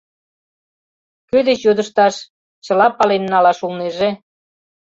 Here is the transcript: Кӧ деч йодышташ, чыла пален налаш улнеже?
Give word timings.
Кӧ 1.29 1.37
деч 1.47 1.59
йодышташ, 1.67 2.15
чыла 2.65 2.87
пален 2.97 3.23
налаш 3.31 3.59
улнеже? 3.65 4.09